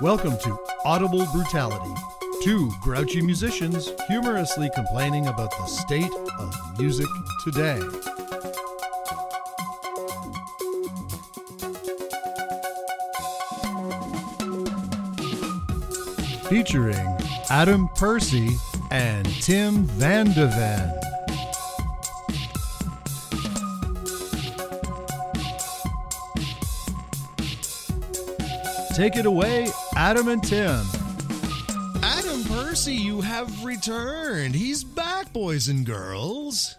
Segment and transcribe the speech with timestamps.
[0.00, 1.92] Welcome to Audible Brutality.
[2.42, 7.06] Two grouchy musicians humorously complaining about the state of music
[7.44, 7.80] today.
[16.48, 17.18] Featuring
[17.50, 18.50] Adam Percy
[18.90, 20.32] and Tim Van
[28.98, 30.84] Take it away, Adam and Tim.
[32.02, 34.56] Adam Percy, you have returned.
[34.56, 36.74] He's back, boys and girls.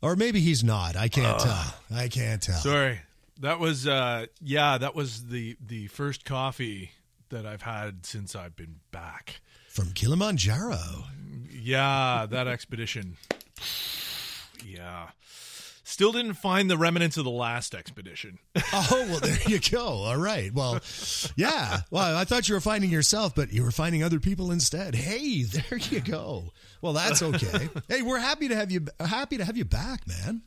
[0.00, 0.96] Or maybe he's not.
[0.96, 1.74] I can't tell.
[1.94, 2.56] I can't tell.
[2.56, 3.00] Sorry.
[3.40, 6.92] That was uh yeah, that was the the first coffee
[7.28, 9.42] that I've had since I've been back.
[9.68, 11.04] From Kilimanjaro.
[11.50, 13.18] Yeah, that expedition.
[14.64, 15.08] Yeah.
[15.86, 18.38] Still didn't find the remnants of the last expedition.
[18.76, 19.86] Oh, well, there you go.
[19.86, 20.52] All right.
[20.52, 20.80] Well,
[21.36, 21.82] yeah.
[21.92, 24.96] Well, I thought you were finding yourself, but you were finding other people instead.
[24.96, 26.52] Hey, there you go.
[26.82, 27.68] Well, that's okay.
[27.88, 30.42] hey, we're happy to have you happy to have you back, man.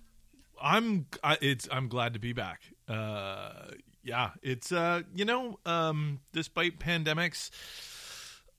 [0.62, 2.62] I'm I, it's I'm glad to be back.
[2.90, 3.72] Uh
[4.04, 7.50] yeah, it's uh you know, um despite pandemics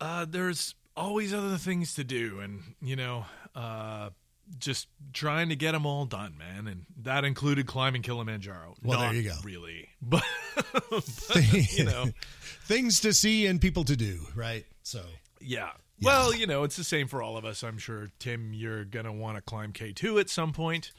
[0.01, 4.11] uh there's always other things to do and you know, uh
[4.59, 8.75] just trying to get them all done, man, and that included climbing Kilimanjaro.
[8.83, 9.35] Well, there you go.
[9.45, 10.25] Really, but,
[10.71, 12.07] but, you know,
[12.65, 14.65] things to see and people to do, right?
[14.83, 15.03] So,
[15.41, 15.71] yeah.
[16.01, 17.63] Well, you know, it's the same for all of us.
[17.65, 20.93] I'm sure, Tim, you're gonna want to climb K2 at some point.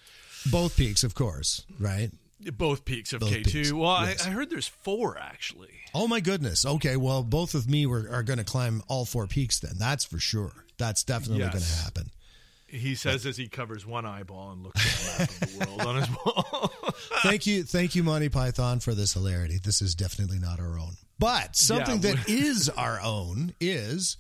[0.52, 2.12] both peaks, of course, right?
[2.58, 3.52] Both peaks of Both K2.
[3.52, 4.26] peaks, Well, yes.
[4.26, 5.72] I, I heard there's four actually.
[5.94, 6.66] Oh my goodness.
[6.66, 9.60] Okay, well, both of me were, are going to climb all four peaks.
[9.60, 10.54] Then that's for sure.
[10.78, 11.52] That's definitely Yes.
[11.54, 12.12] going to happen.
[12.72, 15.82] He says as he covers one eyeball and looks at the map of the world
[15.82, 16.72] on his wall.
[17.24, 19.60] thank you, thank you, Monty Python, for this hilarity.
[19.64, 24.18] This is definitely not our own, but something Yeah, that is our own is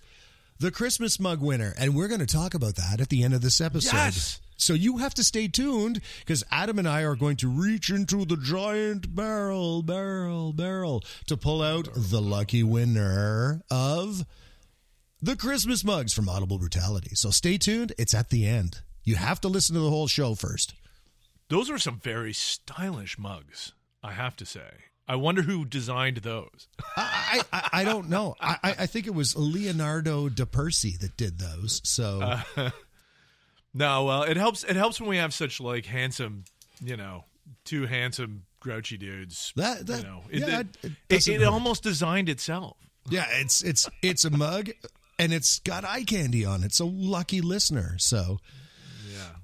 [0.60, 3.42] the Christmas mug winner, and we're going to talk about that at the end of
[3.42, 3.96] this episode.
[3.96, 4.42] Yes.
[4.58, 8.26] So you have to stay tuned because Adam and I are going to reach into
[8.26, 14.26] the giant barrel, barrel, barrel to pull out the lucky winner of
[15.22, 17.12] the Christmas mugs from Audible Brutality.
[17.16, 17.94] So stay tuned.
[17.98, 18.82] It's at the end.
[19.04, 20.74] You have to listen to the whole show first.
[21.50, 24.70] those are some very stylish mugs, I have to say.
[25.08, 26.68] I wonder who designed those.
[26.96, 28.36] I, I, I don't know.
[28.40, 31.82] I, I think it was Leonardo da Percy that did those.
[31.84, 32.22] So
[32.56, 32.70] uh,
[33.74, 34.64] No, well, it helps.
[34.64, 36.44] It helps when we have such like handsome,
[36.84, 37.26] you know,
[37.66, 39.52] two handsome grouchy dudes.
[39.56, 42.78] that that you know, it, yeah, it, it, it almost designed itself.
[43.10, 43.26] yeah.
[43.32, 44.70] It's it's it's a mug
[45.20, 46.74] and it's got eye candy on it.
[46.74, 47.96] So lucky listener.
[48.00, 48.40] So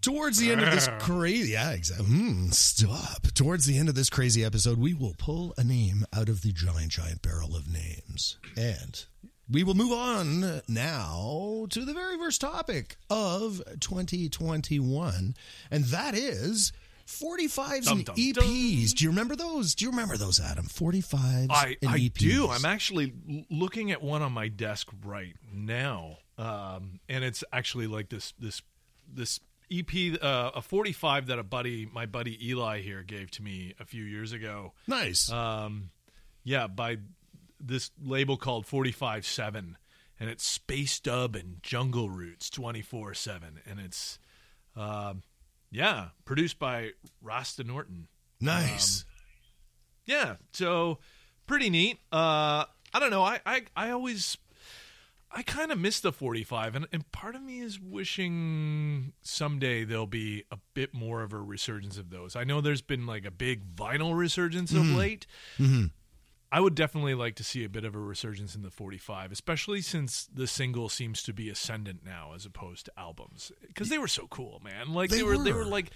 [0.01, 4.09] towards the end of this crazy yeah exactly hmm, stop towards the end of this
[4.09, 8.37] crazy episode we will pull a name out of the giant giant barrel of names
[8.55, 9.05] and
[9.49, 15.35] we will move on now to the very first topic of 2021
[15.71, 16.71] and that is
[17.07, 19.75] 45s Dum, and dum, eps do you remember those?
[19.75, 20.65] Do you remember those adam?
[20.65, 22.13] 45s I, I EPs?
[22.13, 22.49] do.
[22.49, 23.13] I'm actually
[23.49, 28.61] looking at one on my desk right now, um, and it's actually like this this
[29.07, 29.39] this
[29.71, 33.85] EP, uh, a 45 that a buddy, my buddy Eli here, gave to me a
[33.85, 34.73] few years ago.
[34.87, 35.29] nice.
[35.31, 35.89] Um,
[36.43, 36.97] yeah, by
[37.59, 39.77] this label called 45 Seven,
[40.19, 44.19] and it's Space Dub and Jungle Roots 24 Seven, and it's
[44.75, 45.23] um,
[45.75, 46.91] yeah, produced by
[47.21, 48.07] Rasta Norton.
[48.39, 49.05] nice um,
[50.05, 50.99] Yeah, so
[51.47, 51.99] pretty neat.
[52.11, 53.23] Uh, I don't know.
[53.23, 54.37] I I, I always
[55.31, 60.07] I kind of miss the 45, and, and part of me is wishing someday there'll
[60.07, 62.37] be a bit more of a resurgence of those.
[62.37, 64.95] I know there's been like a big vinyl resurgence of mm-hmm.
[64.95, 65.27] late.
[65.59, 65.87] Mm-hmm.
[66.55, 69.81] I would definitely like to see a bit of a resurgence in the 45, especially
[69.81, 73.51] since the single seems to be ascendant now as opposed to albums.
[73.67, 74.93] Because they were so cool, man.
[74.93, 75.59] Like They they, were, they were.
[75.59, 75.87] were like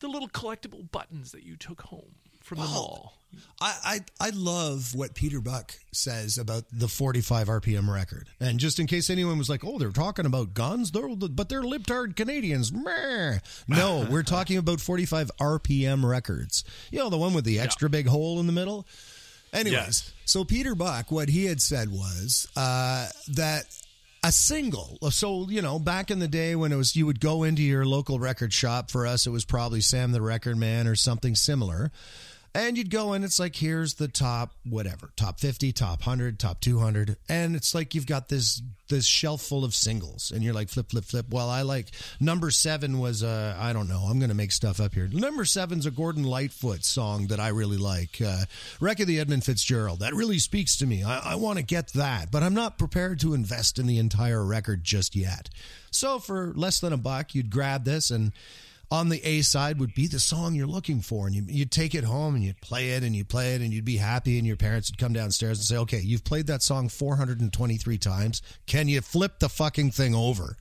[0.00, 3.14] the little collectible buttons that you took home from the mall.
[3.60, 8.28] I, I I love what Peter Buck says about the 45 RPM record.
[8.40, 11.62] And just in case anyone was like, "Oh, they're talking about guns, they're, but they're
[11.62, 13.38] libtard Canadians." Meh.
[13.68, 16.64] No, we're talking about 45 RPM records.
[16.90, 18.86] You know, the one with the extra big hole in the middle.
[19.54, 20.12] Anyways, Yes.
[20.24, 23.64] so Peter Buck, what he had said was uh, that
[24.22, 24.98] a single.
[25.10, 27.84] So you know, back in the day when it was, you would go into your
[27.86, 28.90] local record shop.
[28.90, 31.92] For us, it was probably Sam the Record Man or something similar.
[32.54, 36.60] And you'd go in, it's like, here's the top, whatever, top 50, top 100, top
[36.60, 37.16] 200.
[37.28, 40.30] And it's like you've got this this shelf full of singles.
[40.30, 41.26] And you're like, flip, flip, flip.
[41.30, 41.86] Well, I like
[42.20, 45.08] number seven was, uh, I don't know, I'm going to make stuff up here.
[45.10, 48.20] Number seven's a Gordon Lightfoot song that I really like.
[48.24, 48.44] Uh,
[48.80, 50.00] Wreck of the Edmund Fitzgerald.
[50.00, 51.02] That really speaks to me.
[51.02, 54.44] I, I want to get that, but I'm not prepared to invest in the entire
[54.44, 55.48] record just yet.
[55.90, 58.32] So for less than a buck, you'd grab this and
[58.94, 61.26] on the A side would be the song you're looking for.
[61.26, 63.72] And you, you'd take it home and you'd play it and you'd play it and
[63.72, 64.38] you'd be happy.
[64.38, 68.40] And your parents would come downstairs and say, okay, you've played that song 423 times.
[68.66, 70.56] Can you flip the fucking thing over?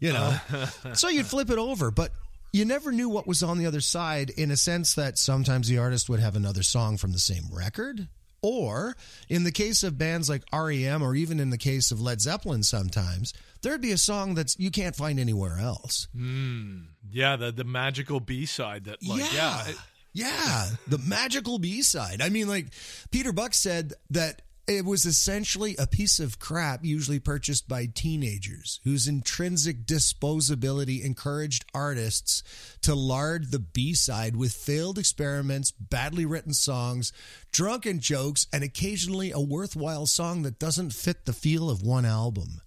[0.00, 0.36] You know?
[0.50, 0.94] Uh-huh.
[0.94, 1.90] so you'd flip it over.
[1.90, 2.12] But
[2.52, 5.78] you never knew what was on the other side in a sense that sometimes the
[5.78, 8.08] artist would have another song from the same record.
[8.42, 8.96] Or
[9.28, 12.62] in the case of bands like REM, or even in the case of Led Zeppelin,
[12.62, 16.06] sometimes there'd be a song that you can't find anywhere else.
[16.14, 16.82] Hmm.
[17.10, 19.76] Yeah, the the magical B side that like yeah, it-
[20.12, 22.20] yeah, the magical B side.
[22.22, 22.66] I mean, like
[23.10, 28.80] Peter Buck said that it was essentially a piece of crap usually purchased by teenagers
[28.84, 32.42] whose intrinsic disposability encouraged artists
[32.82, 37.12] to lard the B side with failed experiments, badly written songs,
[37.50, 42.60] drunken jokes, and occasionally a worthwhile song that doesn't fit the feel of one album.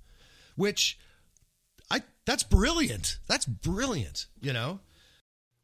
[0.55, 0.97] Which
[1.91, 3.19] I that's brilliant.
[3.27, 4.79] That's brilliant, you know?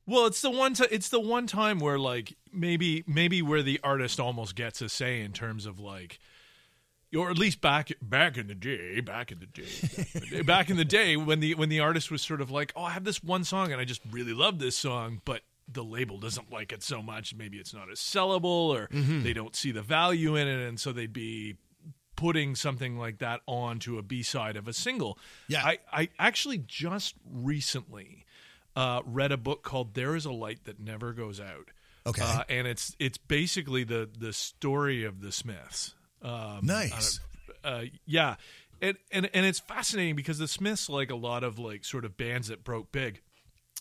[0.08, 0.74] Well, it's the one.
[0.74, 4.88] T- it's the one time where like maybe maybe where the artist almost gets a
[4.88, 6.20] say in terms of like,
[7.16, 10.86] or at least back back in the day, back in the day, back in the
[10.86, 13.44] day when the when the artist was sort of like, oh, I have this one
[13.44, 17.02] song and I just really love this song, but the label doesn't like it so
[17.02, 17.36] much.
[17.36, 19.24] Maybe it's not as sellable, or mm-hmm.
[19.24, 21.58] they don't see the value in it, and so they'd be
[22.16, 25.20] putting something like that onto a B side of a single.
[25.48, 25.64] Yeah.
[25.64, 28.26] I, I actually just recently
[28.78, 31.70] uh, read a book called "There Is a Light That Never Goes Out."
[32.06, 32.22] Okay.
[32.24, 35.94] uh, and it's it's basically the the story of the Smiths.
[36.22, 37.20] Um, Nice.
[37.64, 38.36] uh, yeah,
[38.82, 42.16] and, and and it's fascinating because the Smiths, like a lot of like sort of
[42.16, 43.22] bands that broke big,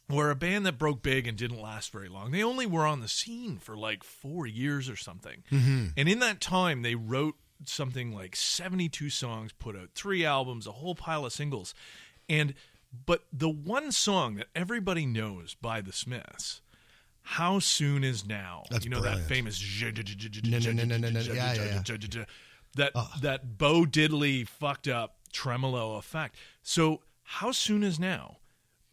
[0.09, 2.31] were a band that broke big and didn't last very long.
[2.33, 6.41] They only were on the scene for like four years or something, and in that
[6.41, 11.33] time they wrote something like seventy-two songs, put out three albums, a whole pile of
[11.33, 11.75] singles,
[12.29, 12.55] and
[13.05, 16.61] but the one song that everybody knows by the Smiths.
[17.29, 18.63] How soon is now?
[18.71, 19.23] That's you know brilliant.
[19.23, 19.59] that famous
[22.77, 26.37] that that Bo Diddley fucked up tremolo effect.
[26.63, 28.39] So how soon is now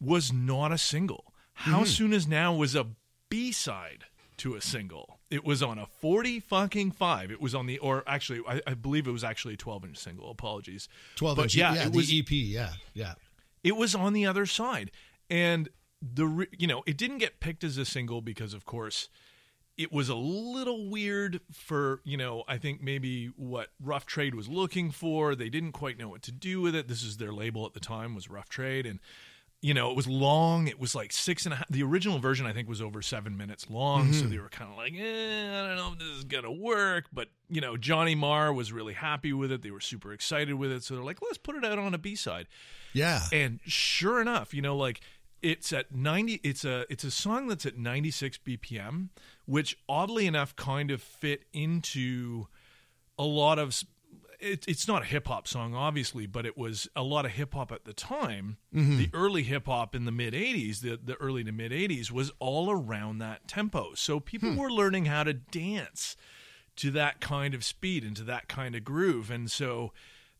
[0.00, 1.32] was not a single.
[1.54, 1.84] How Mm-hmm.
[1.84, 2.86] soon is now was a
[3.28, 4.04] B side
[4.38, 5.20] to a single.
[5.30, 7.30] It was on a forty fucking five.
[7.30, 9.96] It was on the or actually I, I believe it was actually a twelve inch
[9.98, 10.30] single.
[10.30, 10.88] Apologies.
[11.16, 11.54] 12 But inch.
[11.56, 12.30] Yeah, Yeah, it was EP.
[12.30, 13.14] Yeah, yeah.
[13.64, 14.92] It was on the other side.
[15.28, 15.68] And
[16.00, 19.08] the you know it didn't get picked as a single because of course
[19.76, 24.48] it was a little weird for you know i think maybe what rough trade was
[24.48, 25.34] looking for.
[25.34, 26.88] They didn't quite know what to do with it.
[26.88, 28.86] This is their label at the time was rough trade.
[28.86, 29.00] And
[29.62, 30.68] you know it was long.
[30.68, 33.36] It was like six and a half the original version i think was over seven
[33.36, 34.12] minutes long.
[34.12, 37.06] So they were kind of like eh, i don't know if this is gonna work.
[37.12, 39.62] But you know johnny marr was really happy with it.
[39.62, 40.84] They were super excited with it.
[40.84, 42.46] So they're like let's put it out on a b-side
[42.94, 43.20] Yeah.
[43.32, 45.00] and sure enough, you know, like
[45.42, 49.08] it's at 90 it's a it's a song that's at 96 BPM,
[49.44, 52.46] which oddly enough kind of fit into
[53.18, 53.84] a lot of
[54.40, 57.54] it, it's not a hip hop song, obviously, but it was a lot of hip
[57.54, 58.58] hop at the time.
[58.74, 58.98] Mm-hmm.
[58.98, 62.30] The early hip hop in the mid 80s, the, the early to mid 80s, was
[62.38, 63.94] all around that tempo.
[63.94, 64.58] So people hmm.
[64.58, 66.16] were learning how to dance
[66.76, 69.30] to that kind of speed and to that kind of groove.
[69.30, 69.92] And so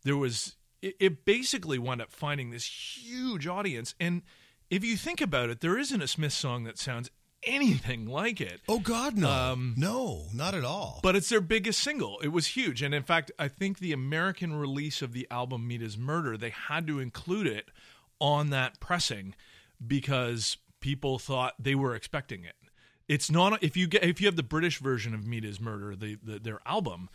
[0.02, 3.94] there was, it, it basically wound up finding this huge audience.
[3.98, 4.22] And
[4.70, 7.10] if you think about it, there isn't a Smith song that sounds
[7.42, 8.60] anything like it.
[8.68, 11.00] Oh God, no, Um, no, not at all.
[11.02, 12.18] But it's their biggest single.
[12.20, 12.82] It was huge.
[12.82, 16.86] And in fact, I think the American release of the album His Murder, they had
[16.86, 17.70] to include it
[18.20, 19.34] on that pressing
[19.84, 22.54] because people thought they were expecting it.
[23.06, 26.16] It's not if you get if you have the British version of His Murder, the,
[26.22, 27.10] the their album,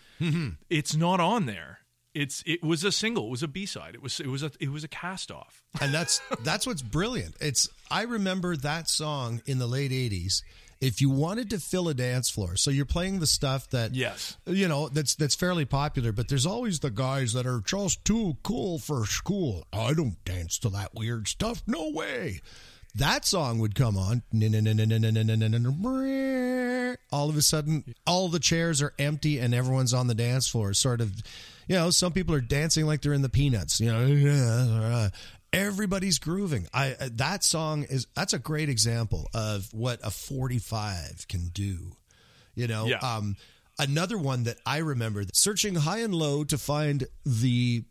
[0.70, 1.80] it's not on there.
[2.14, 3.94] It's it was a single, it was a B side.
[3.96, 5.62] It was it was a it was a cast off.
[5.82, 7.36] and that's that's what's brilliant.
[7.40, 10.42] It's I remember that song in the late '80s.
[10.82, 14.38] If you wanted to fill a dance floor, so you're playing the stuff that Yes.
[14.46, 18.38] you know that's that's fairly popular, but there's always the guys that are just too
[18.44, 19.66] cool for school.
[19.74, 21.62] I don't dance to that weird stuff.
[21.68, 22.40] No way.
[22.96, 24.24] That song would come on.
[27.12, 30.74] All of a sudden, all the chairs are empty and everyone's on the dance floor.
[30.74, 31.14] Sort of,
[31.70, 33.80] you know, some people are dancing like they're in the Peanuts.
[33.80, 35.10] You know,
[35.54, 36.68] everybody's grooving.
[36.74, 41.96] I that song is that's a great example of what a 45 can do
[42.56, 42.98] You know, Yeah.
[42.98, 43.38] um,
[43.78, 47.84] another one that I remember searching high and low to find the.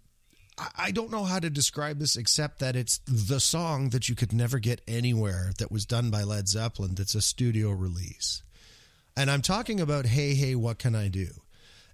[0.59, 4.15] I- I don't know how to describe this except that it's the song that you
[4.17, 6.95] could never get anywhere that was done by Led Zeppelin.
[6.97, 8.43] That's a studio release,
[9.17, 11.29] and I'm talking about "Hey Hey, What Can I Do."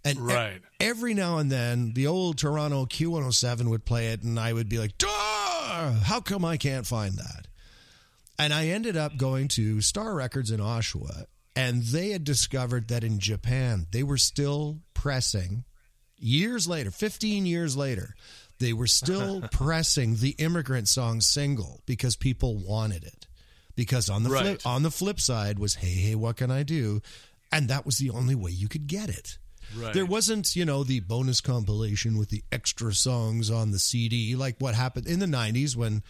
[0.04, 4.52] And e- every now and then, the old Toronto Q107 would play it, and I
[4.52, 5.08] would be like, Duh!
[6.02, 7.48] How come I can't find that?
[8.38, 11.24] And I ended up going to Star Records in Oshawa,
[11.56, 15.64] and they had discovered that in Japan, they were still pressing,
[16.18, 18.14] years later, 15 years later,
[18.58, 23.26] they were still pressing the immigrant song single because people wanted it.
[23.76, 24.42] Because on the Right.
[24.44, 27.00] flip on the flip side was Hey Hey What Can I Do?
[27.50, 29.38] And that was the only way you could get it.
[29.76, 29.92] Right.
[29.94, 34.56] There wasn't, you know, the bonus compilation with the extra songs on the CD, like
[34.58, 36.02] what happened in the 90s when,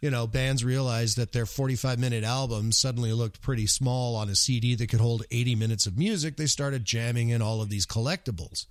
[0.00, 4.34] you know, bands realized that their 45 minute album suddenly looked pretty small on a
[4.34, 6.36] CD that could hold 80 minutes of music.
[6.36, 8.66] They started jamming in all of these collectibles.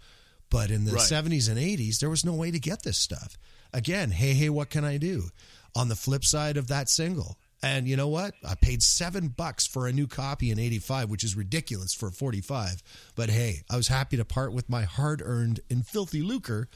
[0.49, 1.01] But in the Right.
[1.01, 3.37] 70s and 80s, there was no way to get this stuff.
[3.73, 5.29] Again, hey, hey, what can I do?
[5.75, 7.37] On the flip side of that single.
[7.63, 8.35] And you know what?
[8.47, 12.83] I paid seven bucks for a new copy in 85, which is ridiculous for 45.
[13.15, 16.69] But hey, I was happy to part with my hard earned and filthy lucre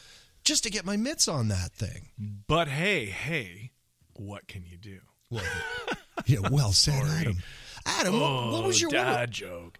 [0.43, 2.09] just to get my mitts on that thing.
[2.47, 3.71] But hey, hey,
[4.13, 4.99] what can you do?
[5.29, 5.43] Well,
[6.25, 7.37] yeah, well said, Adam.
[7.85, 9.77] Adam, what, what was your Oh, what, dad joke?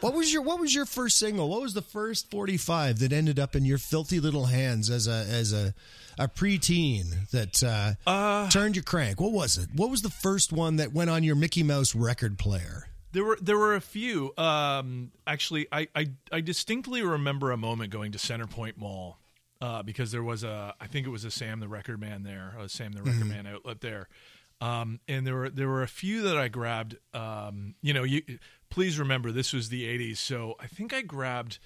[0.00, 1.48] what was your what was your first single?
[1.48, 5.26] What was the first 45 that ended up in your filthy little hands as a
[5.28, 5.74] as a
[6.18, 7.62] a preteen that
[8.06, 9.20] uh, turned your crank?
[9.20, 9.68] What was it?
[9.74, 12.88] What was the first one that went on your Mickey Mouse record player?
[13.12, 14.32] There were there were a few.
[14.36, 19.18] Um, actually, I, I I distinctly remember a moment going to Centerpoint Mall
[19.60, 22.54] uh, because there was a I think it was a Sam the Record Man there,
[22.60, 24.08] a Sam the Record Man outlet there,
[24.60, 26.96] um, and there were there were a few that I grabbed.
[27.14, 28.22] Um, you know, you
[28.70, 31.58] please remember this was the '80s, so I think I grabbed.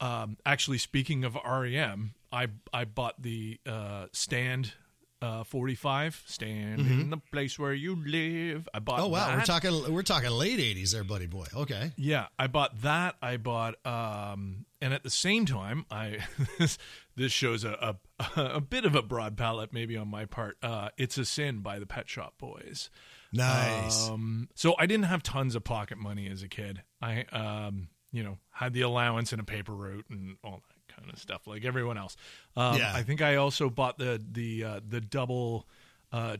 [0.00, 4.74] Um, actually, speaking of REM, I I bought the uh, Stand.
[5.20, 9.94] Uh, 45 stand in the place where you live i bought Oh wow, we're talking
[9.94, 11.46] we're talking late 80s there, buddy boy.
[11.54, 11.92] Okay.
[11.96, 13.14] Yeah, I bought that.
[13.22, 16.18] I bought, um, and at the same time, I
[16.58, 16.76] this,
[17.16, 20.58] this shows a, a a bit of a broad palette, maybe on my part.
[20.62, 22.90] Uh, it's a sin by the Pet Shop Boys.
[23.32, 24.08] Nice.
[24.10, 26.82] Um, so I didn't have tons of pocket money as a kid.
[27.00, 31.10] I, um, you know, had the allowance and a paper route and all that kind
[31.10, 32.14] of stuff, like everyone else.
[32.56, 32.92] Um, Yeah.
[32.94, 35.66] I think I also bought the the uh, the double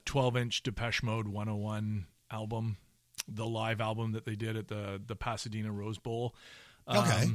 [0.05, 2.77] twelve inch Depeche Mode 101 album,
[3.27, 6.35] the live album that they did at the the Pasadena Rose Bowl.
[6.87, 7.31] okay.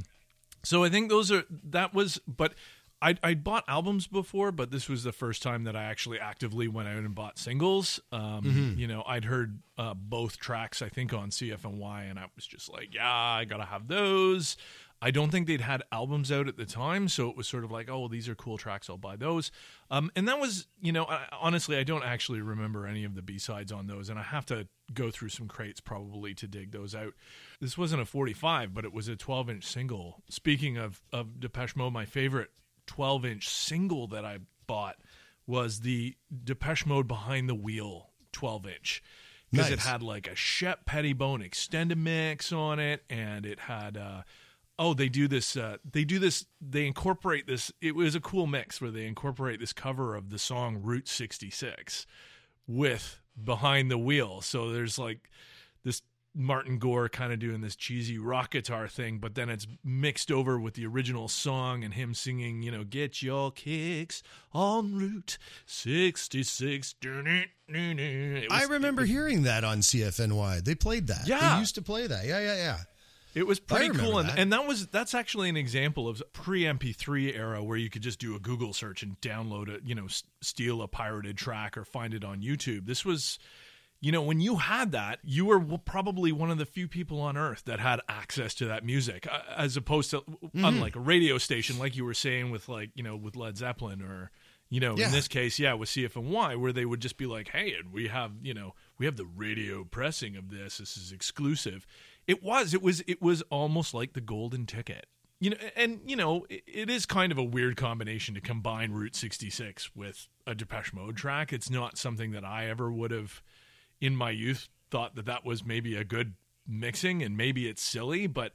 [0.67, 2.53] So I think those are that was, but
[3.01, 6.67] I I bought albums before, but this was the first time that I actually actively
[6.67, 7.99] went out and bought singles.
[8.11, 8.79] Um, Mm-hmm.
[8.79, 12.69] You know, I'd heard uh, both tracks I think on CFNY, and I was just
[12.69, 14.57] like, yeah, I gotta have those.
[15.01, 17.71] I don't think they'd had albums out at the time, so it was sort of
[17.71, 19.51] like, oh, well, these are cool tracks, I'll buy those.
[19.91, 23.21] Um, and that was, you know, I, honestly, I don't actually remember any of the
[23.21, 26.71] B sides on those, and I have to go through some crates probably to dig
[26.71, 27.13] those out.
[27.61, 30.23] This wasn't a 45, but it was a 12 inch single.
[30.29, 32.49] Speaking of of Depeche Mode, my favorite
[32.87, 34.95] 12 inch single that I bought
[35.45, 39.03] was the Depeche Mode Behind the Wheel 12 inch
[39.51, 43.95] because it had like a Shep Pettibone extended mix on it, and it had.
[43.95, 44.23] Uh,
[44.79, 48.47] oh they do this uh, they do this they incorporate this it was a cool
[48.47, 52.05] mix where they incorporate this cover of the song route 66
[52.67, 55.29] with behind the wheel so there's like
[55.83, 56.01] this
[56.39, 60.59] martin gore kind of doing this cheesy rock guitar thing but then it's mixed over
[60.59, 64.21] with the original song and him singing you know get your kicks
[64.53, 70.63] on route 66 It I was- remember hearing that on CFNY.
[70.63, 71.27] They played that.
[71.27, 71.55] Yeah.
[71.55, 72.25] They used to play that.
[72.25, 72.77] Yeah, yeah, yeah.
[73.37, 74.39] It was pretty cool, and, that.
[74.39, 78.19] and that was that's actually an example of pre MP3 era where you could just
[78.19, 81.85] do a Google search and download it, you know, s- steal a pirated track or
[81.85, 82.85] find it on YouTube.
[82.85, 83.37] This was,
[84.01, 87.37] you know, when you had that, you were probably one of the few people on
[87.37, 90.65] Earth that had access to that music, uh, as opposed to Mm-hmm.
[90.65, 94.01] unlike a radio station, like you were saying with like you know with Led Zeppelin
[94.01, 94.31] or.
[94.69, 95.05] You know, Yeah.
[95.05, 98.09] in this case, yeah, with CFNY, where they would just be like, "Hey, and we
[98.09, 100.79] have, you know, we have the radio pressing of this.
[100.79, 101.87] This is exclusive."
[102.27, 105.05] It was, it was, it was almost like the golden ticket.
[105.39, 108.91] You know, and you know, it, it is kind of a weird combination to combine
[108.91, 111.53] Route 66 with a Depeche Mode track.
[111.53, 113.41] It's not something that I ever would have,
[114.01, 116.33] in my youth, thought that that was maybe a good
[116.67, 118.51] mixing, and maybe it's silly, but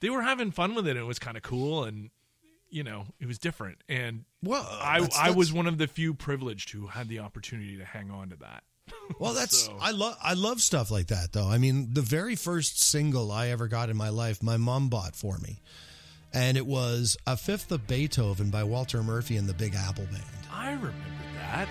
[0.00, 0.92] they were having fun with it.
[0.92, 2.10] and It was kind of cool, and
[2.70, 3.82] you know, it was different.
[3.88, 7.18] And Well, I, that's- I that's- was one of the few privileged who had the
[7.18, 8.62] opportunity to hang on to that.
[9.18, 11.46] Well, that's So- I love I love stuff like that though.
[11.48, 15.14] I mean, the very first single I ever got in my life, my mom bought
[15.14, 15.60] for me,
[16.32, 20.22] and it was a fifth of Beethoven by Walter Murphy and the Big Apple Band.
[20.50, 20.94] I remember
[21.36, 21.68] that.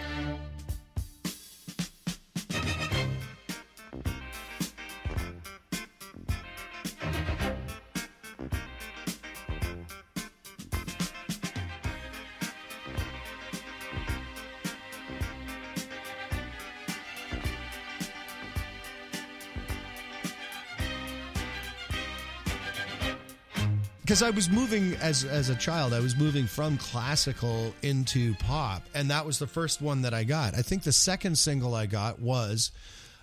[24.22, 28.84] Because I was moving as as a child, I was moving from classical into pop,
[28.94, 30.54] and that was the first one that I got.
[30.54, 32.72] I think the second single I got was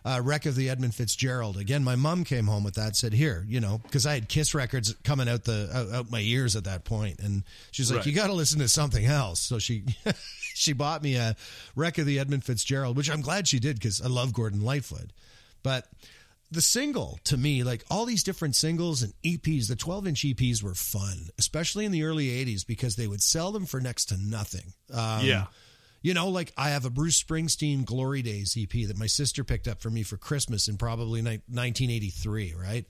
[0.05, 2.97] uh, "Wreck of the Edmund Fitzgerald." Again, my mom came home with that.
[2.97, 6.21] Said, "Here, you know," because I had Kiss records coming out the out, out my
[6.21, 8.07] ears at that point, and she's like, Right.
[8.07, 9.85] "You got to listen to something else." So she
[10.55, 11.37] she bought me a
[11.77, 15.11] "Wreck of the Edmund Fitzgerald," which I'm glad she did because I love Gordon Lightfoot,
[15.63, 15.87] but
[16.51, 20.63] the single to me, like all these different singles and EPs, the 12 inch EPs
[20.63, 24.17] were fun, especially in the early 80s because they would sell them for next to
[24.17, 24.73] nothing.
[24.93, 25.47] Um, yeah.
[26.01, 29.67] You know, like I have a Bruce Springsteen Glory Days EP that my sister picked
[29.69, 32.87] up for me for Christmas in probably ni- 1983, right?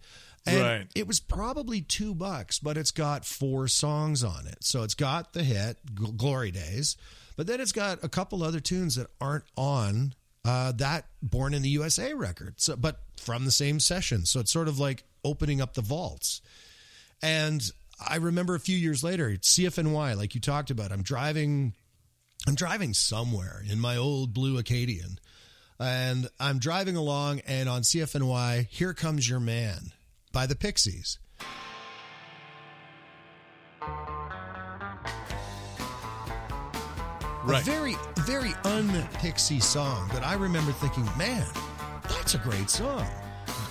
[0.47, 0.87] And Right.
[0.95, 4.59] it was probably two bucks, but it's got four songs on it.
[4.63, 6.97] So it's got the hit, Gl- Glory Days,
[7.37, 10.15] but then it's got a couple other tunes that aren't on
[10.49, 14.25] uh, that Born in the USA record, so, but from the same session.
[14.25, 16.41] So it's sort of like opening up the vaults.
[17.21, 17.63] And
[18.09, 21.75] I remember a few years later, CFNY, like you talked about, I'm driving,
[22.47, 25.19] I'm driving somewhere in my old blue Acadian,
[25.79, 29.93] and I'm driving along, and on CFNY, "Here Comes Your Man"
[30.33, 31.19] by the Pixies.
[37.49, 37.63] Right.
[37.63, 41.47] A very, very un-Pixie song, but I remember thinking, man,
[42.03, 43.07] that's a great song.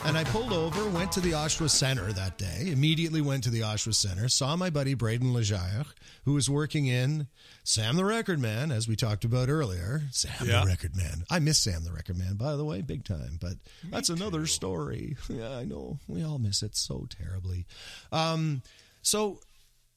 [0.04, 3.60] And I pulled over, went to the Oshawa Center that day, immediately went to the
[3.62, 5.86] Oshawa Center, saw my buddy Braden Lejaire,
[6.26, 7.28] who was working in
[7.64, 10.02] Sam the Record Man, as we talked about earlier.
[10.12, 10.62] Sam Yeah.
[10.62, 11.26] the Record Man.
[11.30, 13.54] I miss Sam the Record Man, by the way, big time, but
[13.92, 15.18] that's another story.
[15.30, 16.00] Yeah, I know.
[16.08, 17.68] We all miss it so terribly.
[18.12, 18.64] Um,
[19.04, 19.40] so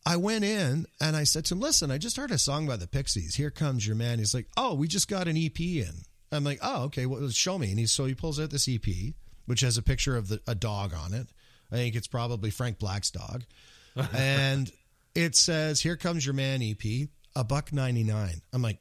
[0.07, 2.77] I went in and I said to him, "Listen, I just heard a song by
[2.77, 3.35] the Pixies.
[3.35, 6.59] Here comes your man." He's like, "Oh, we just got an EP in." I'm like,
[6.63, 7.07] "Oh, okay.
[7.07, 9.15] Well, show me." And he so he pulls out this EP,
[9.47, 11.29] which has a picture of the, a dog on it.
[11.71, 13.45] I think it's probably Frank Black's dog,
[14.15, 14.71] and
[15.15, 18.41] it says, "Here comes your man." EP, a buck ninety nine.
[18.53, 18.79] I'm like,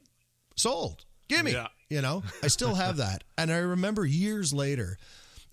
[0.56, 1.04] sold.
[1.28, 1.52] Give me.
[1.52, 1.68] Yeah.
[1.88, 4.96] You know, I still have that, and I remember years later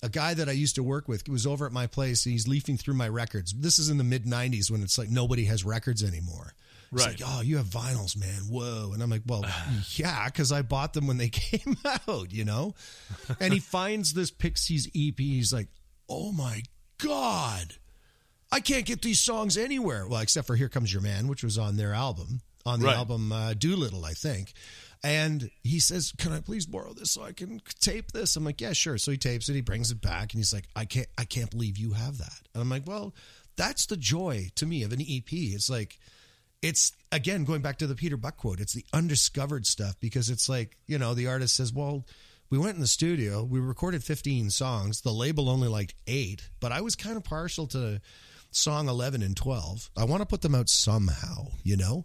[0.03, 2.25] a guy that I used to work with was over at my place.
[2.25, 3.53] and He's leafing through my records.
[3.53, 6.53] This is in the mid '90s when it's like nobody has records anymore.
[6.91, 7.19] He's Right.
[7.19, 8.43] like, oh, you have vinyls, man.
[8.47, 8.91] Whoa.
[8.93, 9.43] And I'm like, well,
[9.95, 11.75] yeah, because I bought them when they came
[12.07, 12.75] out, you know?
[13.41, 15.17] And he finds this Pixies EP.
[15.19, 15.67] He's like,
[16.07, 16.63] oh my
[16.99, 17.73] God,
[18.51, 20.07] I can't get these songs anywhere.
[20.07, 22.95] Well, except for Here Comes Your Man, which was on their album, on the Right.
[22.95, 24.53] album uh, Doolittle, I think.
[25.03, 28.61] And he says, "Can I please borrow this so I can tape this?" I'm like,
[28.61, 29.53] "Yeah, sure." So he tapes it.
[29.53, 32.41] He brings it back, and he's like, "I can't, I can't believe you have that."
[32.53, 33.13] And I'm like, "Well,
[33.55, 35.31] that's the joy to me of an EP.
[35.31, 35.99] It's like,
[36.61, 38.59] it's again going back to the Peter Buck quote.
[38.59, 42.05] It's the undiscovered stuff because it's like you know the artist says, "Well,
[42.49, 45.01] we went in the studio, we recorded 15 songs.
[45.01, 48.01] The label only liked eight, but I was kind of partial to
[48.51, 49.91] song 11 and 12.
[49.97, 52.03] I want to put them out somehow, you know."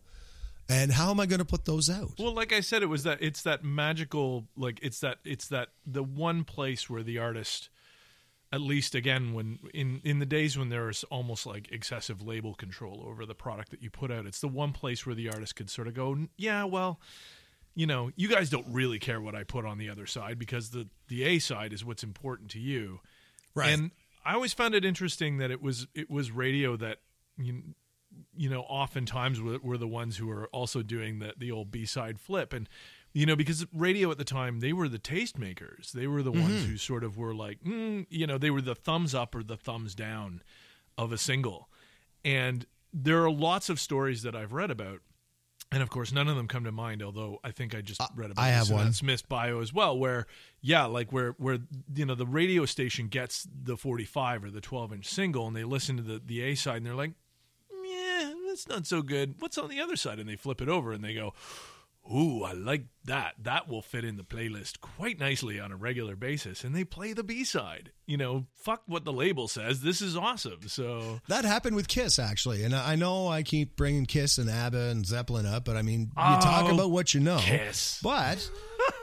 [0.73, 2.13] And how am I going to put those out?
[2.19, 5.69] Well, like I said, it was that it's that magical, like it's that it's that
[5.87, 7.69] the one place where the artist,
[8.53, 12.55] at least again, when in in the days when there was almost like excessive label
[12.55, 15.57] control over the product that you put out, it's the one place where the artist
[15.57, 17.01] could sort of go, yeah, well,
[17.75, 20.71] you know, you guys don't really care what I put on the other side because
[20.71, 23.01] the the A side is what's important to you,
[23.55, 23.71] Right.
[23.71, 23.91] And
[24.25, 26.99] I always found it interesting that it was it was radio that
[27.37, 27.63] you
[28.37, 32.19] you know oftentimes were, were the ones who were also doing the the old b-side
[32.19, 32.53] flip.
[32.53, 32.69] And
[33.13, 35.93] you know because radio at the time they were the tastemakers.
[35.93, 38.75] They were the ones who sort of were like mm, you know they were the
[38.75, 40.43] thumbs up or the thumbs down
[40.97, 41.69] of a single.
[42.25, 45.01] And there are lots of stories that i've read about.
[45.71, 48.31] And of course none of them come to mind although i think i just read
[48.31, 48.93] about I have one.
[48.93, 50.27] smith's bio as well where
[50.61, 51.61] yeah like where where
[51.95, 55.65] you know the radio station gets the 45 or the 12 inch single and they
[55.65, 57.13] listen to the the a side and they're like
[58.53, 59.37] that's not so good.
[59.39, 60.19] What's on the other side?
[60.19, 61.33] And they flip it over and they go,
[62.13, 63.35] Ooh, I like that.
[63.41, 66.65] That will fit in the playlist quite nicely on a regular basis.
[66.65, 67.93] And they play the B side.
[68.07, 69.83] You know, fuck what the label says.
[69.83, 70.67] This is awesome.
[70.67, 72.65] So, That happened with Kiss, actually.
[72.65, 76.01] And I know I keep bringing Kiss and ABBA and Zeppelin up, but I mean,
[76.01, 77.39] you oh, talk Oh, about what you know.
[77.39, 78.01] Kiss.
[78.03, 78.51] But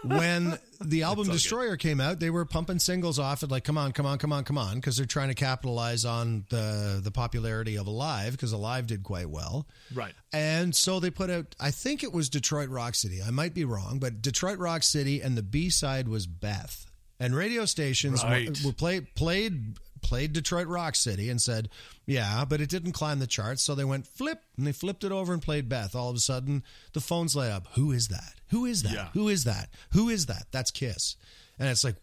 [0.04, 1.34] when the album all good.
[1.34, 4.32] Destroyer came out, they were pumping singles off it like, come on, come on, come
[4.32, 8.52] on, come on, because they're trying to capitalize on the the popularity of Alive, because
[8.52, 9.68] Alive did quite well.
[9.94, 10.14] Right.
[10.34, 13.20] And so they put out, I think it was Detroit Rock City.
[13.26, 16.86] I might be wrong, but Detroit Rock City, and the B side was Beth.
[17.22, 21.70] And radio stations were- were play, played played Detroit Rock City and said,
[22.06, 23.62] yeah, but it didn't climb the charts.
[23.62, 25.96] So they went flip and they flipped it over and played Beth.
[25.96, 27.68] All of a sudden, the phones light up.
[27.76, 28.34] Who is that?
[28.50, 28.94] Who is that?
[28.94, 29.08] Yeah.
[29.14, 29.70] Who is that?
[29.92, 30.48] Who is that?
[30.52, 31.16] That's Kiss.
[31.58, 31.96] And it's like,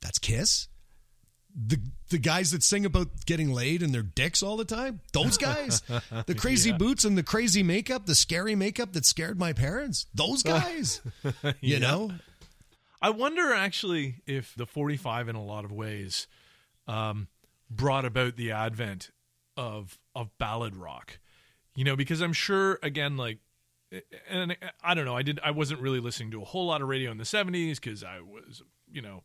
[0.00, 0.68] that's Kiss?
[1.54, 5.36] the the guys that sing about getting laid and their dicks all the time those
[5.36, 5.82] guys
[6.26, 6.78] the crazy Yeah.
[6.78, 11.02] boots and the crazy makeup the scary makeup that scared my parents those guys
[11.60, 12.10] you know
[13.02, 16.26] I wonder actually if the 45 in a lot of ways
[16.88, 17.28] um,
[17.76, 19.10] brought about the advent
[19.56, 21.18] of of ballad rock.
[21.74, 23.38] You know, because I'm sure again like
[24.28, 26.88] and I don't know, I did I wasn't really listening to a whole lot of
[26.88, 29.22] radio in the 70s cuz I was, you know,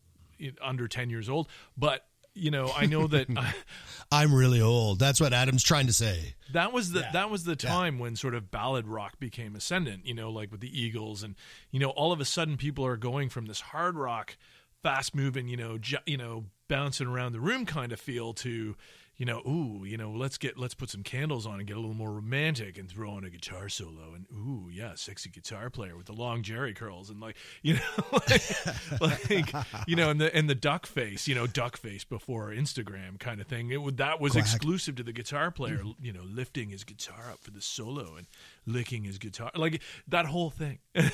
[0.61, 3.27] under 10 years old, but you know, I know that
[4.11, 7.11] i'm really old that's what adam's trying to say that was the Yeah.
[7.13, 10.61] that was the time when sort of ballad rock became ascendant you know like with
[10.61, 11.35] the eagles and
[11.71, 14.37] you know all of a sudden people are going from this hard rock
[14.83, 18.75] fast moving you know ju- you know bouncing around the room kind of feel to
[19.17, 21.79] you know ooh you know let's get let's put some candles on and get a
[21.79, 25.97] little more romantic and throw on a guitar solo and ooh yeah sexy guitar player
[25.97, 29.53] with the long jerry curls and like you know like, like
[29.87, 33.41] you know and the and the duck face you know duck face before instagram kind
[33.41, 33.71] of thing.
[33.71, 34.43] It would that was Quack.
[34.43, 36.05] exclusive to the guitar player mm-hmm.
[36.05, 38.27] you know lifting his guitar up for the solo and
[38.65, 40.79] licking his guitar like that whole thing.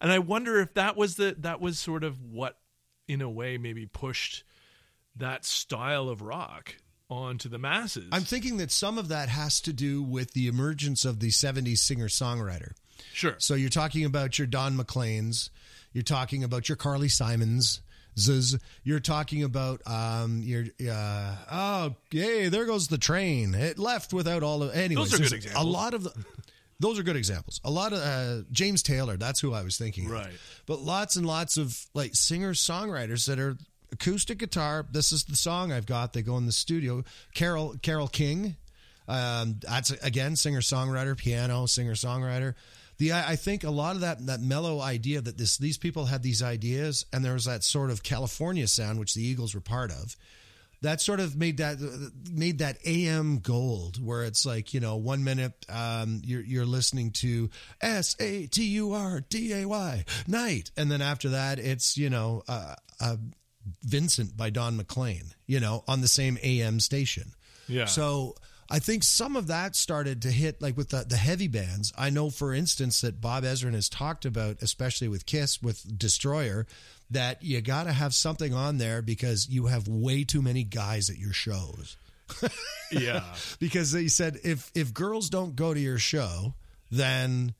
[0.00, 2.58] And i wonder if that was the that was sort of what
[3.12, 4.44] in a way maybe pushed
[5.16, 6.76] that style of rock
[7.10, 11.04] onto the masses i'm thinking that some of that has to do with the emergence
[11.04, 12.72] of the 70s singer songwriter
[13.12, 15.50] sure So you're talking about your Don McLean's,
[15.92, 17.80] you're talking about your Carly Simons.
[18.84, 24.42] You're talking about um your uh oh yay there goes the train it left without
[24.42, 25.64] all of anyways Those are good examples.
[25.64, 26.12] a lot of the,
[26.82, 30.06] those are good examples a lot of uh, James Taylor that's who I was thinking
[30.06, 30.12] of.
[30.12, 30.32] Right.
[30.66, 33.56] but lots and lots of like singer songwriters that are
[33.92, 38.08] acoustic guitar this is the song I've got they go in the studio Carole Carole
[38.08, 38.56] King
[39.08, 42.54] um, that's again singer songwriter, piano singer songwriter.
[42.98, 46.06] The I I think a lot of that that mellow idea that this these people
[46.06, 49.60] had these ideas, and there was that sort of California sound which the Eagles were
[49.60, 50.16] part of.
[50.82, 51.78] That sort of made that
[52.30, 57.12] made that AM gold, where it's like you know one minute um, you're you're listening
[57.12, 61.96] to S A T U R D A Y night, and then after that it's
[61.96, 63.16] you know uh, uh,
[63.82, 67.32] Vincent by Don McLean, you know on the same AM station.
[67.68, 67.86] Yeah.
[67.86, 68.34] So
[68.72, 71.92] I think some of that started to hit like with the, the heavy bands.
[71.96, 76.66] I know, for instance, that Bob Ezrin has talked about, especially with Kiss, with Destroyer,
[77.12, 81.08] that you got to have something on there because you have way too many guys
[81.10, 81.96] at your shows.
[82.90, 83.24] yeah
[83.58, 86.54] Because they said if if girls don't go to your show,
[86.90, 87.54] then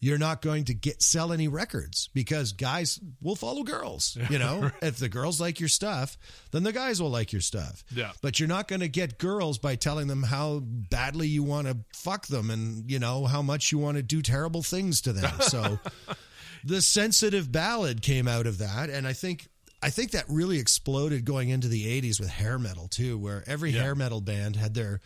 [0.00, 4.18] you're not going to get sell any records because guys will follow girls.
[4.30, 6.18] You know, if the girls like your stuff,
[6.50, 7.84] then the guys will like your stuff.
[7.94, 8.10] Yeah.
[8.20, 11.76] But you're not going to get girls by telling them how badly you want to
[11.94, 15.32] fuck them and you know how much you want to do terrible things to them.
[15.40, 15.78] So
[16.66, 19.48] the sensitive ballad came out of that, and I think.
[19.82, 23.70] I think that really exploded going into the 80s with hair metal too, where every
[23.72, 23.82] Yeah.
[23.82, 25.00] hair metal band had their,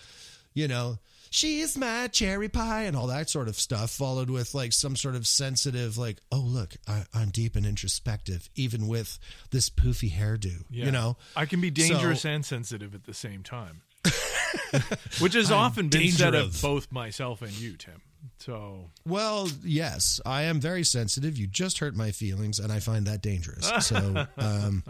[0.55, 4.73] you know, she's my cherry pie and all that sort of stuff, followed with like
[4.73, 9.19] some sort of sensitive, like, oh, look, I, I'm deep and introspective, even with
[9.51, 10.85] this poofy hairdo, Yeah.
[10.87, 11.17] you know?
[11.35, 13.83] I can be dangerous So- and sensitive at the same time.
[15.19, 18.01] Which has often been said of both myself and you, Tim.
[18.39, 21.37] So Well, yes, I am very sensitive.
[21.37, 23.71] You just hurt my feelings, and I find that dangerous.
[23.87, 24.83] So, um,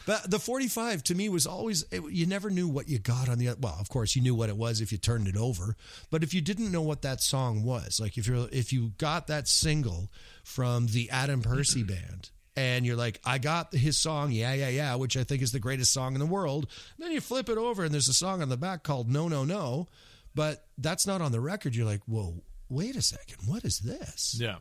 [0.05, 3.37] but the 45 to me was always, it, you never knew what you got on
[3.39, 5.75] the, well, of course, you knew what it was if you turned it over.
[6.11, 9.27] But if you didn't know what that song was, like if you're, if you got
[9.27, 10.09] that single
[10.43, 14.95] from the Adam Percy band, and you're like, I got his song, Yeah, Yeah, Yeah,
[14.95, 16.67] which I think is the greatest song in the world.
[16.99, 19.43] then you flip it over, and there's a song on the back called No, No,
[19.43, 19.87] No,
[20.35, 21.75] but that's not on the record.
[21.75, 24.35] You're like, whoa, wait a second, what is this?
[24.39, 24.57] yeah.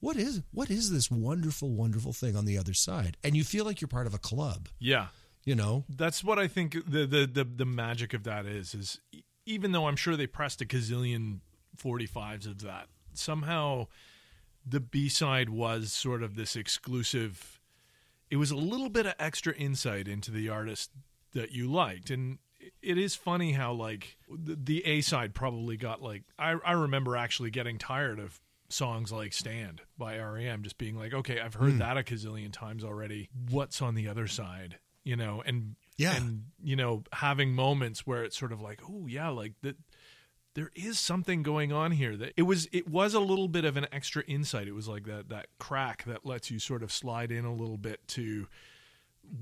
[0.00, 3.16] What is what is this wonderful, wonderful thing on the other side?
[3.24, 5.06] And you feel like you're part of a club, Yeah.
[5.44, 5.84] you know?
[5.88, 9.00] That's what I think the the the, the magic of that is is
[9.46, 11.40] even though I'm sure they pressed a gazillion
[11.82, 13.86] 45s of that, somehow
[14.66, 17.60] the B-side was sort of this exclusive
[18.28, 20.90] it was a little bit of extra insight into the artist
[21.32, 22.38] that you liked and
[22.86, 27.16] it is funny how like the, the A side probably got like I I remember
[27.16, 31.72] actually getting tired of songs like Stand by REM, just being like, okay, I've heard
[31.72, 31.78] hmm.
[31.78, 33.28] that a gazillion times already.
[33.50, 34.78] What's on the other side?
[35.04, 36.16] You know, and Yeah.
[36.16, 39.76] and you know, having moments where it's sort of like, oh yeah, like that
[40.54, 43.76] there is something going on here that it was it was a little bit of
[43.76, 44.68] an extra insight.
[44.68, 47.76] It was like that that crack that lets you sort of slide in a little
[47.76, 48.46] bit to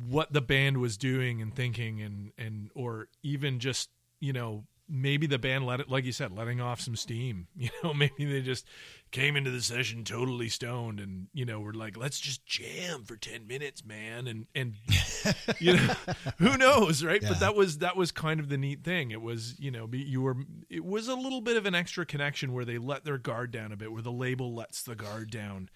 [0.09, 5.27] what the band was doing and thinking and and or even just you know maybe
[5.27, 8.43] the band let it like you said letting off some steam you know maybe they
[8.43, 8.67] just
[9.11, 13.17] came into the session totally stoned and you know were like let's just jam for
[13.17, 14.75] 10 minutes man and and
[15.59, 15.95] you know
[16.39, 17.23] who knows right?
[17.23, 17.29] Yeah.
[17.31, 19.11] but that was that was kind of the neat thing.
[19.11, 20.37] It was you know be- you were
[20.69, 23.73] it was a little bit of an extra connection where they let their guard down
[23.73, 25.69] a bit where the label lets the guard down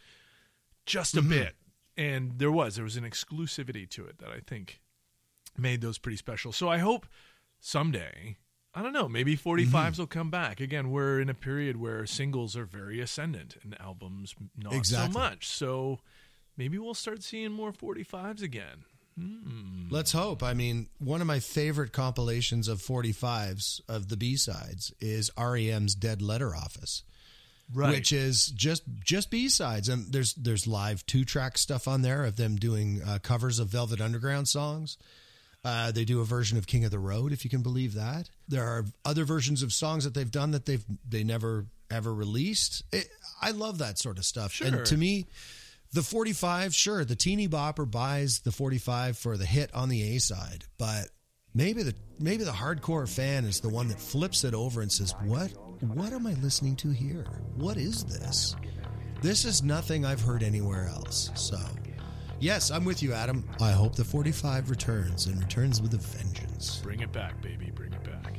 [0.86, 1.30] just a mm-hmm.
[1.30, 1.54] bit
[1.98, 4.80] and there was there was an exclusivity to it that i think
[5.58, 7.06] made those pretty special so i hope
[7.58, 8.36] someday
[8.74, 10.00] i don't know maybe 45s mm-hmm.
[10.00, 14.34] will come back again we're in a period where singles are very ascendant and albums
[14.56, 15.12] not Exactly.
[15.12, 15.98] so much so
[16.56, 18.84] maybe we'll start seeing more 45s again
[19.18, 19.88] hmm.
[19.90, 20.42] Let's hope.
[20.42, 26.20] I mean, one of my favorite compilations of 45s of the B-sides is REM's Dead
[26.20, 27.04] Letter Office.
[27.74, 32.02] Right which is just just B sides, and there's there's live two track stuff on
[32.02, 34.96] there of them doing uh, covers of Velvet Underground songs.
[35.64, 38.30] Uh, they do a version of King of the Road, if you can believe that.
[38.46, 42.84] There are other versions of songs that they've done that they've they never ever released.
[42.92, 43.08] It,
[43.42, 44.66] I love that sort of stuff, Sure.
[44.66, 45.26] and to me.
[45.90, 50.18] The 45, sure, the teeny bopper buys the 45 for the hit on the A
[50.20, 51.08] side, but
[51.58, 55.14] maybe the maybe the hardcore fan is the one that flips it over and says,
[55.24, 55.50] "What
[55.82, 57.26] what am I listening to here?
[57.56, 58.54] What is this?
[59.20, 61.58] This is nothing I've heard anywhere else." So,
[62.38, 63.44] yes, I'm with you, Adam.
[63.60, 66.80] I hope the 45 returns and returns with a vengeance.
[66.82, 68.38] bring it back baby bring it back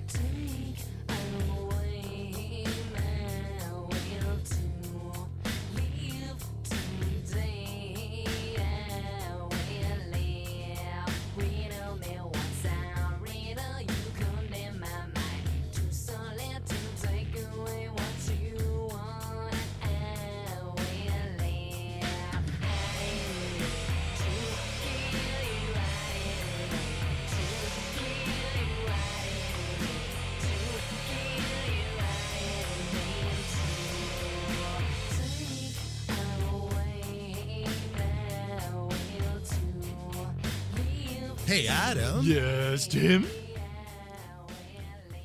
[41.59, 42.21] Hey, Adam.
[42.23, 43.27] yes tim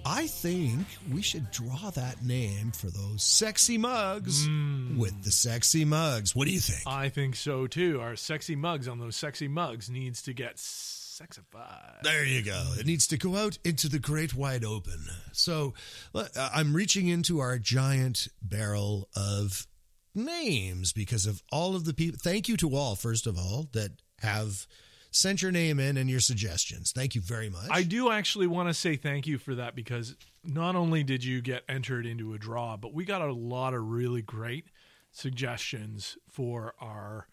[0.04, 4.46] I think we should draw that name for those sexy mugs
[4.98, 6.36] with the sexy mugs.
[6.36, 6.86] What do you think?
[6.86, 8.00] I think so too.
[8.02, 12.02] Our sexy mugs on those sexy mugs needs to get sexified.
[12.02, 12.74] There you go.
[12.78, 14.98] It needs to go out into the great wide open.
[15.32, 15.72] So
[16.14, 19.66] uh, I'm reaching into our giant barrel of
[20.14, 22.18] names because of all of the people.
[22.22, 24.66] Thank you to all, first of all, that have
[25.14, 26.90] sent your name in and your suggestions.
[26.92, 27.68] Thank you very much.
[27.70, 31.40] I do actually want to say thank you for that because not only did you
[31.40, 34.66] get entered into a draw, but we got a lot of really great
[35.12, 37.28] suggestions for our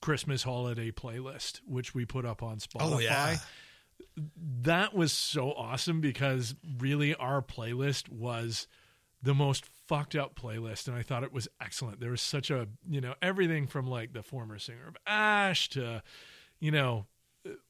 [0.00, 2.80] Christmas holiday playlist, which we put up on Spotify.
[2.80, 3.38] Oh, yeah.
[4.62, 8.68] That was so awesome because really our playlist was
[9.20, 11.98] the most fucked up playlist and I thought it was excellent.
[11.98, 16.04] There was such a, you know, everything from like the former singer of Ash to,
[16.60, 17.06] you know,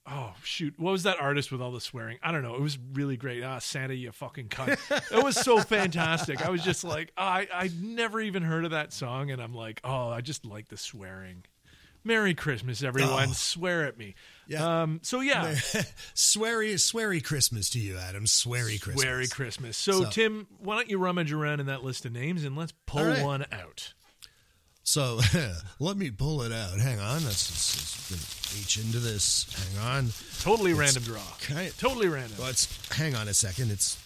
[0.07, 2.19] oh shoot, what was that artist with all the swearing?
[2.23, 2.55] I don't know.
[2.55, 3.43] It was really great.
[3.43, 4.79] Ah, Santa, you fucking cunt.
[5.17, 6.45] it was so fantastic.
[6.45, 9.55] I was just like, oh, I I never even heard of that song, and I'm
[9.55, 11.45] like, oh, I just like the swearing.
[12.07, 13.31] Merry Christmas, everyone.
[13.31, 13.33] Oh.
[13.33, 14.15] Swear at me.
[14.47, 14.83] Yeah.
[14.83, 15.01] Um.
[15.03, 15.55] So yeah,
[16.15, 18.27] sweary, sweary Christmas to you, Adam.
[18.27, 19.05] Sweary Christmas.
[19.05, 19.77] Merry Christmas.
[19.77, 22.73] So, So- Tim, why don't you rummage around in that list of names and let's
[22.87, 23.25] pull right.
[23.25, 23.95] one out.
[24.87, 25.21] So
[25.81, 26.79] let me pull it out.
[26.79, 27.25] Hang on.
[27.25, 29.47] Let's, let's, let's reach into this.
[29.75, 30.09] Hang on.
[30.41, 31.21] Totally random draw.
[31.43, 31.71] Okay.
[31.77, 32.39] Totally random.
[32.41, 33.71] Let's hang on a second.
[33.73, 33.99] It's,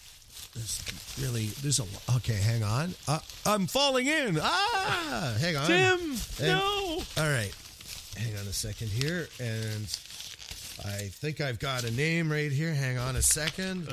[0.55, 1.85] it's really there's a
[2.17, 2.33] okay.
[2.33, 2.93] Hang on.
[3.07, 4.39] Uh, I'm falling in.
[4.41, 5.67] Ah, hang on.
[5.67, 5.99] Tim,
[6.39, 7.01] And- no.
[7.17, 7.53] All right.
[8.17, 9.83] Hang on a second here, and
[10.83, 12.73] I think I've got a name right here.
[12.73, 13.87] Hang on a 2nd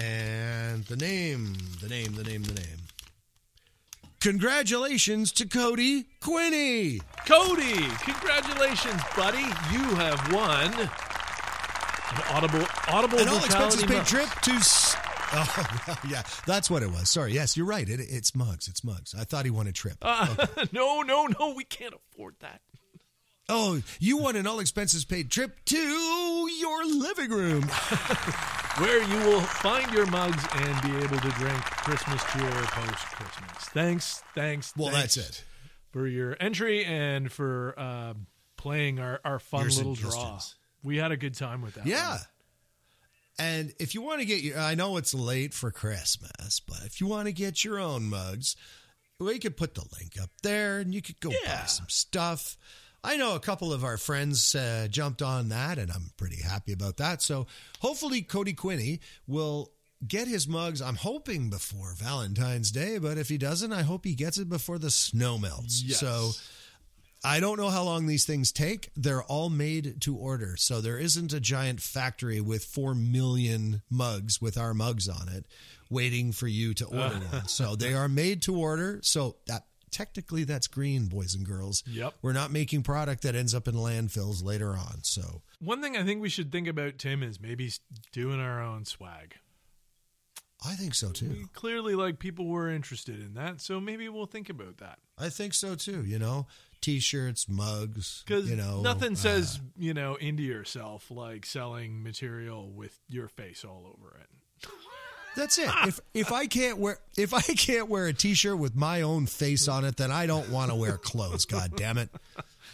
[0.00, 2.78] And the name, the name, the name, the name.
[4.20, 7.00] Congratulations to Cody Quinney.
[7.24, 9.38] Cody, congratulations, buddy.
[9.72, 14.50] You have won an audible audible An all expenses paid trip to.
[14.52, 14.96] S-
[15.30, 17.10] Oh, yeah, that's what it was.
[17.10, 17.32] Sorry.
[17.34, 17.86] Yes, you're right.
[17.86, 18.66] It, it's mugs.
[18.66, 19.14] It's mugs.
[19.14, 19.98] I thought he won a trip.
[20.00, 21.52] Uh, no, no, no.
[21.54, 22.62] We can't afford that.
[23.48, 27.62] Oh, you won an all expenses paid trip to your living room.
[28.78, 33.64] where you will find your mugs and be able to drink Christmas cheer post Christmas.
[33.70, 34.72] Thanks, thanks.
[34.76, 35.44] Well, thanks that's it.
[35.90, 38.14] for your entry and for uh,
[38.56, 40.40] playing our, our fun Your little draw.
[40.84, 41.86] We had a good time with that.
[41.86, 42.10] Yeah.
[42.10, 42.18] one.
[43.40, 47.00] And if you want to get your, I know it's late for Christmas, but if
[47.00, 48.56] you want to get your own mugs,
[49.18, 51.60] we could put the link up there and you could go Yeah.
[51.62, 52.56] buy some stuff.
[53.04, 56.72] I know a couple of our friends uh, jumped on that, and I'm pretty happy
[56.72, 57.22] about that.
[57.22, 57.46] So
[57.80, 59.72] hopefully, Cody Quinney will
[60.06, 60.82] get his mugs.
[60.82, 64.78] I'm hoping before Valentine's Day, but if he doesn't, I hope he gets it before
[64.78, 65.82] the snow melts.
[65.82, 66.00] Yes.
[66.00, 66.32] So
[67.24, 68.90] I don't know how long these things take.
[68.96, 70.56] They're all made to order.
[70.56, 75.46] So there isn't a giant factory with 4 million mugs with our mugs on it
[75.90, 77.48] waiting for you to order one.
[77.48, 79.00] So they are made to order.
[79.02, 81.82] So that technically that's green, boys and girls.
[81.86, 82.14] Yep.
[82.22, 85.02] We're not making product that ends up in landfills later on.
[85.02, 87.70] So One thing I think we should think about, Tim, is maybe
[88.12, 89.34] doing our own swag.
[90.64, 91.48] I think so We too.
[91.52, 94.98] clearly, like, people were interested in that, so maybe we'll think about that.
[95.16, 96.04] I think so too.
[96.04, 96.48] You know,
[96.80, 102.70] t-shirts, mugs, Because you know, nothing uh, says, you know, into yourself like selling material
[102.72, 104.26] with your face all over it.
[105.38, 105.70] That's it.
[105.86, 109.68] If if I can't wear if I can't wear a t-shirt with my own face
[109.68, 111.44] on it, then I don't want to wear clothes.
[111.44, 112.10] God damn it.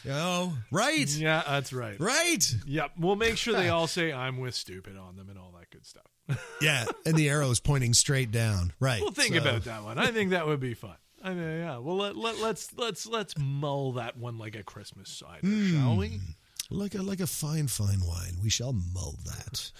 [0.03, 1.09] You know, right?
[1.09, 1.99] Yeah, that's right.
[2.01, 2.55] Right?
[2.67, 2.93] Yep.
[2.99, 5.85] We'll make sure they all say I'm with stupid on them and all that good
[5.87, 6.05] stuff.
[6.63, 6.87] Yeah.
[7.05, 8.73] And the arrow's pointing straight down.
[8.81, 9.01] Right.
[9.03, 9.99] we'll think So, about that one.
[9.99, 10.97] I think that would be fun.
[11.23, 11.79] I mean, yeah.
[11.79, 16.09] Well, let, let, let's let's let's mull that one like a Christmas cider, shall we?
[16.09, 16.17] Hmm.
[16.71, 18.37] Like a like a fine, fine wine.
[18.43, 19.71] We shall mull that.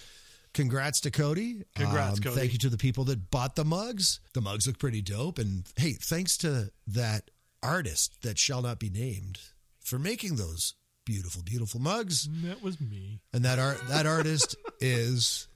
[0.55, 1.57] Congrats to Cody.
[1.77, 2.35] Um, Congrats, Cody.
[2.35, 4.19] Thank you to the people that bought the mugs.
[4.33, 5.37] The mugs look pretty dope.
[5.37, 7.29] And hey, thanks to that
[7.61, 9.39] artist that shall not be named
[9.79, 10.73] for making those
[11.05, 12.27] beautiful, beautiful mugs.
[12.43, 13.19] That was me.
[13.33, 15.47] And that art that artist is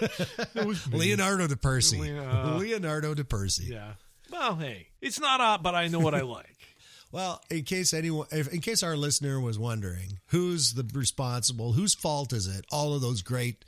[0.00, 0.98] That was me.
[0.98, 1.98] Leonardo da Percy.
[1.98, 3.66] Leo- Leonardo da Percy.
[3.66, 3.92] Yeah.
[4.32, 6.56] Well, hey, it's not up, but I know what I like.
[7.12, 11.72] Well, in case anyone, if, in case our listener was wondering, who's the responsible?
[11.74, 12.64] Whose fault is it?
[12.72, 13.64] All of those great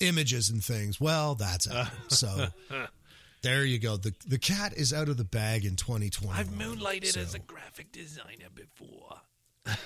[0.00, 1.00] images and things.
[1.00, 1.68] Well, that's.
[2.08, 2.48] So
[3.42, 3.96] there you go.
[3.96, 6.38] The the cat is out of the bag in 2020.
[6.38, 7.20] I've moonlighted so.
[7.20, 9.20] as a graphic designer before.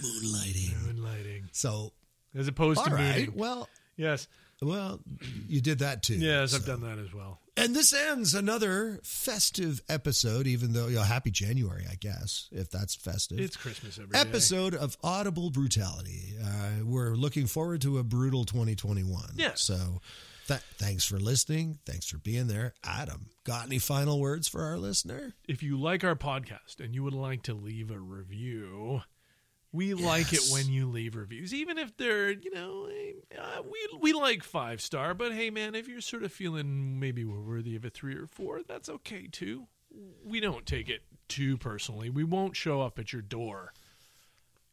[0.00, 0.74] moonlighting.
[0.86, 1.92] Moonlighting, So
[2.34, 3.16] as opposed to right.
[3.16, 3.32] mooning.
[3.34, 4.28] Well, Yes,
[4.62, 5.00] well,
[5.48, 6.14] you did that too.
[6.14, 7.40] yes, I've done that as well.
[7.68, 10.46] And this ends another festive episode.
[10.46, 13.38] Even though, you know, happy January, I guess, if that's festive.
[13.40, 14.18] It's Christmas every day.
[14.18, 16.32] episode of Audible Brutality.
[16.42, 19.32] Uh, we're looking forward to a brutal 2021.
[19.36, 19.50] Yeah.
[19.54, 20.00] So
[20.46, 21.78] th- thanks for listening.
[21.84, 22.72] Thanks for being there.
[22.82, 25.34] Adam, got any final words for our listener?
[25.46, 29.02] If you like our podcast and you would like to leave a review,
[29.72, 32.88] we like it when you leave reviews, even if they're, you know,
[33.38, 35.14] uh, we we like five star.
[35.14, 38.26] But hey, man, if you're sort of feeling maybe we're worthy of a three or
[38.26, 39.66] four, that's okay too.
[40.24, 42.10] We don't take it too personally.
[42.10, 43.72] We won't show up at your door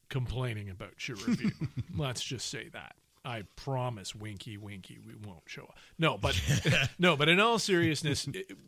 [0.10, 1.52] complaining about your review.
[1.98, 2.96] Let's just say that.
[3.24, 5.78] I promise, Winky, Winky, we won't show up.
[5.98, 6.40] No, but
[7.00, 8.28] no, but in all seriousness,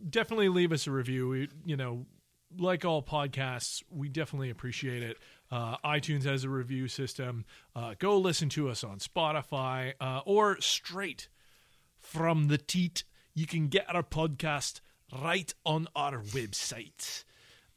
[0.10, 1.30] definitely leave us a review.
[1.30, 2.08] We, you know,
[2.58, 5.18] like all podcasts, we definitely appreciate it.
[5.51, 7.45] Uh, iTunes has a review system.
[7.75, 11.29] Uh, go listen to us on Spotify uh, or straight
[11.99, 13.03] from the teat.
[13.33, 14.81] You can get our podcast
[15.23, 17.23] right on our website.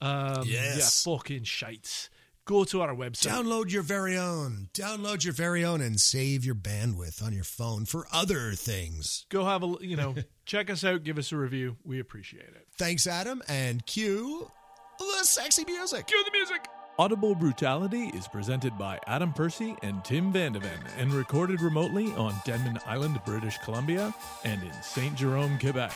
[0.00, 1.04] Um, Yes.
[1.06, 2.10] Yeah, fucking shites.
[2.46, 3.28] Go to our website.
[3.28, 4.70] Download your very own.
[4.74, 9.26] Download your very own and save your bandwidth on your phone for other things.
[9.28, 11.04] Go have a, you know, check us out.
[11.04, 11.76] Give us a review.
[11.84, 12.66] We appreciate it.
[12.76, 14.50] Thanks, Adam, and cue
[14.98, 16.08] the sexy music.
[16.08, 16.66] Cue the music.
[17.00, 22.78] Audible Brutality is presented by Adam Percy and Tim Vandeven and recorded remotely on Denman
[22.84, 24.12] Island, British Columbia
[24.44, 25.14] and in St.
[25.14, 25.94] Jerome, Quebec.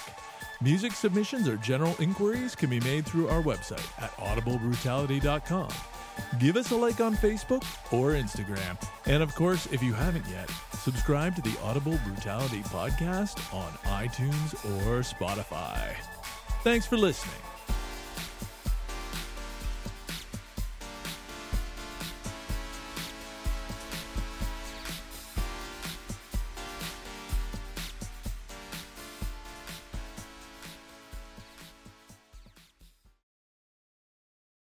[0.62, 5.68] Music submissions or general inquiries can be made through our website at audiblebrutality.com.
[6.38, 7.62] Give us a like on Facebook
[7.92, 8.82] or Instagram.
[9.04, 13.70] And of course, if you haven't yet, subscribe to the Audible Brutality podcast on
[14.02, 15.94] iTunes or Spotify.
[16.62, 17.53] Thanks for listening.